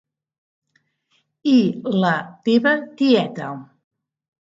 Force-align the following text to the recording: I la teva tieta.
I 1.53 1.59
la 1.99 2.17
teva 2.51 2.77
tieta. 2.97 3.55